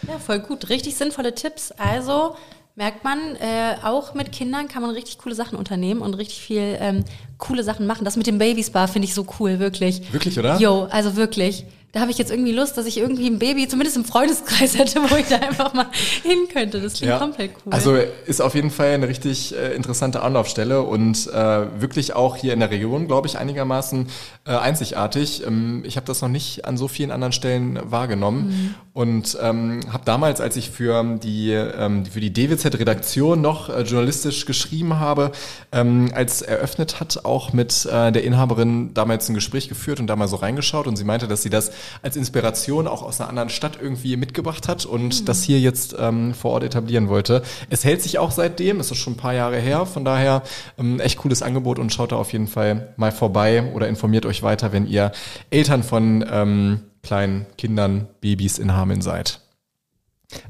Ja, 0.08 0.20
voll 0.20 0.40
gut. 0.40 0.70
Richtig 0.70 0.96
sinnvolle 0.96 1.34
Tipps. 1.34 1.72
Also 1.72 2.36
merkt 2.76 3.04
man, 3.04 3.36
äh, 3.38 3.76
auch 3.84 4.14
mit 4.14 4.32
Kindern 4.32 4.68
kann 4.68 4.82
man 4.82 4.92
richtig 4.92 5.18
coole 5.18 5.34
Sachen 5.34 5.58
unternehmen 5.58 6.02
und 6.02 6.14
richtig 6.14 6.40
viel 6.42 6.78
ähm, 6.80 7.06
coole 7.38 7.64
Sachen 7.64 7.88
machen. 7.88 8.06
Das 8.06 8.18
mit 8.18 8.28
dem 8.28 8.38
Babyspa 8.38 8.88
finde 8.88 9.08
ich 9.08 9.14
so 9.14 9.26
cool, 9.40 9.60
wirklich. 9.60 10.12
Wirklich, 10.14 10.38
oder? 10.38 10.58
Jo, 10.60 10.88
also 10.92 11.16
wirklich. 11.16 11.66
Da 11.96 12.02
habe 12.02 12.12
ich 12.12 12.18
jetzt 12.18 12.30
irgendwie 12.30 12.52
Lust, 12.52 12.78
dass 12.78 12.86
ich 12.88 12.98
irgendwie 12.98 13.26
ein 13.26 13.40
Baby, 13.40 13.70
zumindest 13.70 13.96
im 13.96 14.04
Freundeskreis 14.04 14.78
hätte, 14.78 15.00
wo 15.10 15.16
ich 15.16 15.28
da 15.28 15.38
einfach 15.38 15.74
mal 15.74 15.86
hin 16.24 16.40
könnte. 16.52 16.82
Das 16.82 16.96
klingt 16.96 17.18
komplett 17.20 17.52
cool. 17.66 17.72
Also 17.72 17.96
ist 18.26 18.42
auf 18.42 18.54
jeden 18.54 18.70
Fall 18.70 18.90
eine 18.90 19.08
richtig 19.08 19.56
äh, 19.56 19.74
interessante 19.74 20.22
Anlaufstelle 20.22 20.82
und 20.82 21.28
äh, 21.28 21.82
wirklich 21.82 22.14
auch 22.14 22.36
hier 22.36 22.52
in 22.52 22.60
der 22.60 22.70
Region, 22.70 23.08
glaube 23.08 23.28
ich, 23.28 23.38
einigermaßen 23.38 24.08
äh, 24.46 24.52
einzigartig. 24.52 25.44
Ähm, 25.48 25.84
ich 25.86 25.96
habe 25.96 26.06
das 26.06 26.22
noch 26.22 26.28
nicht 26.28 26.66
an 26.66 26.76
so 26.76 26.90
vielen 26.90 27.12
anderen 27.12 27.32
Stellen 27.32 27.80
wahrgenommen 27.82 28.36
Mhm. 28.46 28.76
und 28.92 29.38
ähm, 29.42 29.80
habe 29.90 30.04
damals, 30.04 30.42
als 30.42 30.58
ich 30.58 30.72
für 30.72 31.02
die 31.24 31.52
ähm, 31.54 32.06
für 32.06 32.20
die 32.20 32.34
DWZ-Redaktion 32.34 33.40
noch 33.40 33.70
äh, 33.70 33.84
journalistisch 33.84 34.46
geschrieben 34.46 35.00
habe, 35.00 35.32
ähm, 35.72 36.12
als 36.14 36.42
eröffnet 36.42 37.00
hat, 37.00 37.24
auch 37.24 37.54
mit 37.54 37.86
äh, 37.86 38.12
der 38.12 38.26
Inhaberin 38.26 38.94
damals 38.94 39.30
ein 39.30 39.34
Gespräch 39.34 39.70
geführt 39.70 40.02
und 40.02 40.08
da 40.08 40.18
mal 40.18 40.28
so 40.28 40.36
reingeschaut 40.36 40.88
und 40.88 40.98
sie 40.98 41.06
meinte, 41.06 41.30
dass 41.30 41.42
sie 41.42 41.50
das 41.50 41.72
als 42.02 42.16
Inspiration 42.16 42.88
auch 42.88 43.02
aus 43.02 43.20
einer 43.20 43.30
anderen 43.30 43.50
Stadt 43.50 43.78
irgendwie 43.82 44.18
mitgebracht 44.18 44.68
hat 44.68 44.86
und 44.86 45.28
das 45.30 45.44
hier 45.44 45.60
jetzt 45.60 45.96
ähm, 45.98 46.34
vor 46.34 46.52
Ort 46.52 46.64
etablieren 46.64 47.10
wollte. 47.10 47.42
Es 47.70 47.84
hält 47.84 48.02
sich 48.02 48.20
auch 48.20 48.32
seitdem, 48.32 48.80
es 48.80 48.92
ist 48.92 48.98
schon 48.98 49.14
ein 49.14 49.18
paar 49.18 49.34
Jahre 49.34 49.58
her, 49.58 49.86
von 49.86 50.06
daher 50.06 50.44
ähm, 50.78 51.00
echt 51.00 51.18
cooles 51.18 51.42
Angebot 51.42 51.80
und 51.80 51.94
schaut 51.94 52.12
da 52.12 52.16
auf 52.16 52.34
jeden 52.34 52.48
Fall 52.48 52.94
mal 52.98 53.12
vorbei 53.12 53.72
oder 53.74 53.88
informiert 53.88 54.26
euch 54.26 54.44
weiter, 54.44 54.72
wenn 54.72 54.88
ihr 54.88 55.12
Eltern 55.50 55.84
von 55.84 56.26
ähm, 56.30 56.82
kleinen 57.04 57.46
Kindern, 57.58 58.08
Babys 58.22 58.58
in 58.58 58.76
Hameln 58.76 59.02
seid. 59.02 59.45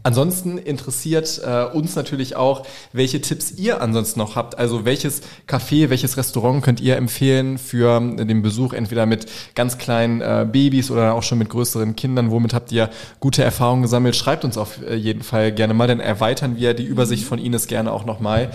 Ansonsten 0.04 0.58
interessiert 0.58 1.42
äh, 1.46 1.66
uns 1.66 1.96
natürlich 1.96 2.36
auch, 2.36 2.66
welche 2.94 3.22
Tipps 3.22 3.52
ihr 3.52 3.82
ansonsten 3.82 4.20
noch 4.20 4.36
habt. 4.36 4.58
Also 4.58 4.86
welches 4.86 5.22
Café, 5.48 5.90
welches 5.90 6.18
Restaurant 6.18 6.64
könnt 6.64 6.80
ihr 6.80 6.96
empfehlen 6.96 7.58
für 7.58 8.00
den 8.00 8.42
Besuch 8.42 8.74
entweder 8.74 9.06
mit 9.06 9.26
ganz 9.56 9.78
kleinen 9.78 10.22
äh, 10.22 10.48
Babys 10.50 10.92
oder 10.92 11.14
auch 11.14 11.24
schon 11.24 11.38
mit 11.38 11.50
größeren 11.50 11.96
Kindern? 11.96 12.32
Womit 12.32 12.54
habt 12.54 12.72
ihr 12.72 12.90
gute 13.20 13.44
Erfahrungen 13.44 13.84
gesammelt? 13.84 14.16
Schreibt 14.16 14.46
uns 14.46 14.58
auf 14.58 14.82
äh, 14.82 14.96
jeden 14.96 15.24
Fall 15.24 15.52
gerne 15.52 15.74
mal, 15.74 15.88
dann 15.88 16.00
erweitern 16.00 16.58
wir 16.58 16.74
die 16.74 16.86
Übersicht 16.86 17.26
von 17.26 17.40
Ines 17.40 17.68
gerne 17.68 17.92
auch 17.92 18.06
nochmal. 18.06 18.52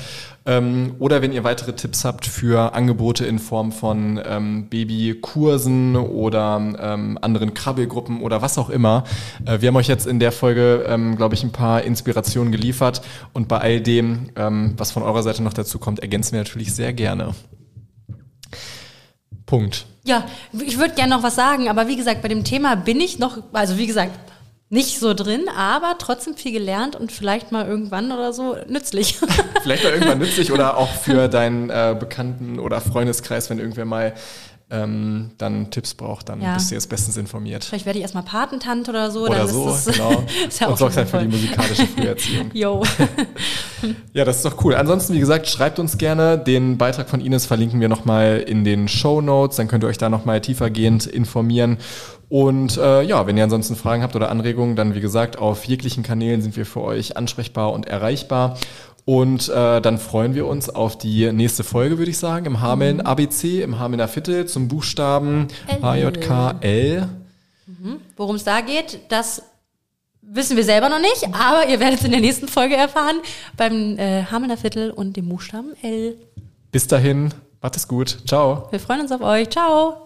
Ähm, 0.47 0.95
oder 0.99 1.21
wenn 1.21 1.33
ihr 1.33 1.45
weitere 1.45 1.75
Tipps 1.75 2.05
habt 2.05 2.27
für 2.27 2.75
Angebote 2.75 3.27
in 3.27 3.39
Form 3.39 3.73
von 3.73 4.21
ähm, 4.25 4.69
Babykursen 4.69 5.97
oder 5.97 6.57
ähm, 6.79 7.19
anderen 7.21 7.53
Krabbelgruppen 7.53 8.23
oder 8.23 8.41
was 8.41 8.57
auch 8.57 8.71
immer. 8.71 9.05
Äh, 9.45 9.61
wir 9.61 9.69
haben 9.69 9.77
euch 9.77 9.89
jetzt 9.89 10.07
in 10.07 10.19
der 10.19 10.33
Folge, 10.33 10.85
ähm, 10.89 11.17
glaube 11.17 11.35
ich, 11.35 11.43
ein 11.43 11.53
paar 11.53 11.83
Inspirationen 11.83 12.53
geliefert 12.53 13.03
und 13.35 13.49
bei 13.49 13.59
all 13.59 13.81
dem, 13.81 14.31
ähm, 14.37 14.75
was 14.79 14.93
von 14.93 15.03
eurer 15.03 15.23
Seite 15.23 15.43
noch 15.43 15.53
dazu 15.53 15.79
kommt, 15.79 16.01
ergänzen 16.01 16.33
wir 16.33 16.41
natürlich 16.41 16.75
sehr 16.75 16.95
gerne. 16.95 17.35
Punkt. 19.45 19.87
Ja, 20.05 20.25
ich 20.53 20.79
würde 20.79 20.95
gerne 20.95 21.15
noch 21.15 21.23
was 21.23 21.35
sagen, 21.35 21.69
aber 21.69 21.87
wie 21.87 21.97
gesagt, 21.97 22.23
bei 22.23 22.29
dem 22.29 22.45
Thema 22.45 22.77
bin 22.77 23.01
ich 23.01 23.19
noch, 23.19 23.43
also 23.53 23.77
wie 23.77 23.87
gesagt, 23.87 24.13
nicht 24.73 25.01
so 25.01 25.15
drin, 25.15 25.49
aber 25.55 25.97
trotzdem 25.99 26.37
viel 26.37 26.53
gelernt 26.53 26.95
und 26.95 27.11
vielleicht 27.11 27.51
mal 27.51 27.67
irgendwann 27.67 28.13
oder 28.13 28.33
so 28.33 28.57
nützlich. 28.69 29.19
Vielleicht 29.63 29.83
mal 29.83 29.93
irgendwann 29.93 30.19
nützlich 30.19 30.53
oder 30.53 30.77
auch 30.77 30.93
für 30.95 31.29
deinen 31.29 31.71
äh, 31.71 31.97
Bekannten- 31.99 32.61
oder 32.61 32.81
Freundeskreis, 32.81 33.51
wenn 33.51 33.59
irgendwer 33.59 33.85
mal 33.85 34.15
ähm, 34.71 35.31
dann 35.39 35.71
Tipps 35.71 35.95
braucht, 35.95 36.29
dann 36.29 36.41
Ja. 36.41 36.55
bist 36.55 36.71
du 36.71 36.75
jetzt 36.77 36.89
bestens 36.89 37.17
informiert. 37.17 37.65
vielleicht 37.65 37.87
werde 37.87 37.99
ich 37.99 38.03
erstmal 38.03 38.23
Patentante 38.23 38.91
oder 38.91 39.11
so. 39.11 39.27
Oder 39.27 39.49
so, 39.49 39.67
das, 39.67 39.87
genau. 39.87 40.23
ist 40.49 40.61
ja 40.61 40.67
und 40.69 40.75
auch 40.75 40.79
sorgst 40.79 40.99
schon 40.99 41.09
dann 41.11 41.21
für 41.23 41.27
die 41.27 41.37
musikalische 41.37 41.87
Früherziehung. 41.87 42.51
Jo. 42.55 42.83
Ja, 44.13 44.27
das 44.27 44.37
ist 44.37 44.45
doch 44.45 44.63
cool. 44.65 44.75
Ansonsten, 44.75 45.15
wie 45.15 45.21
gesagt, 45.21 45.49
schreibt 45.49 45.79
uns 45.79 45.97
gerne. 45.97 46.37
Den 46.37 46.77
Beitrag 46.77 47.09
von 47.09 47.23
Ines 47.23 47.47
verlinken 47.47 47.81
wir 47.81 47.89
nochmal 47.89 48.45
in 48.47 48.63
den 48.63 48.89
Show 48.89 49.23
Notes. 49.23 49.57
Dann 49.57 49.69
könnt 49.69 49.85
ihr 49.85 49.89
euch 49.89 49.97
da 49.97 50.11
nochmal 50.11 50.43
tiefergehend 50.43 51.07
informieren. 51.07 51.79
Und 52.29 52.77
äh, 52.77 53.03
ja, 53.03 53.27
wenn 53.27 53.37
ihr 53.39 53.45
ansonsten 53.45 53.77
Fragen 53.77 54.03
habt 54.03 54.15
oder 54.17 54.31
Anregungen, 54.31 54.77
dann 54.77 54.95
wie 54.95 55.01
gesagt, 55.01 55.39
auf 55.39 55.65
jeglichen 55.65 56.03
Kanälen 56.03 56.43
sind 56.43 56.57
wir 56.57 56.67
für 56.67 56.83
euch 56.83 57.17
ansprechbar 57.17 57.73
und 57.73 57.87
erreichbar. 57.89 58.59
Und 59.11 59.49
äh, 59.49 59.81
dann 59.81 59.99
freuen 59.99 60.37
wir 60.37 60.47
uns 60.47 60.69
auf 60.69 60.97
die 60.97 61.33
nächste 61.33 61.65
Folge, 61.65 61.99
würde 61.99 62.13
ich 62.13 62.19
sagen, 62.19 62.47
im 62.47 62.61
Hameln 62.61 63.01
ABC, 63.01 63.61
im 63.61 63.81
Hamelner 63.81 64.07
Viertel 64.07 64.47
zum 64.47 64.69
Buchstaben 64.69 65.49
L. 65.67 65.83
HJKL. 65.83 67.09
Worum 68.17 68.37
es 68.37 68.45
da 68.45 68.61
geht, 68.61 69.01
das 69.09 69.43
wissen 70.23 70.57
wir 70.57 70.63
selber 70.63 70.89
noch 70.89 71.01
nicht, 71.01 71.27
aber 71.33 71.69
ihr 71.69 71.81
werdet 71.81 71.99
es 71.99 72.05
in 72.05 72.13
der 72.13 72.21
nächsten 72.21 72.47
Folge 72.47 72.77
erfahren 72.77 73.17
beim 73.57 73.99
äh, 73.99 74.27
Hamelner 74.27 74.57
Viertel 74.57 74.93
und 74.93 75.17
dem 75.17 75.29
Buchstaben 75.29 75.73
L. 75.83 76.17
Bis 76.71 76.87
dahin, 76.87 77.35
macht 77.61 77.75
es 77.75 77.89
gut. 77.89 78.17
Ciao. 78.29 78.69
Wir 78.71 78.79
freuen 78.79 79.01
uns 79.01 79.11
auf 79.11 79.23
euch. 79.23 79.51
Ciao. 79.51 79.97